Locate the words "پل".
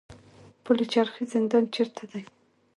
0.63-0.77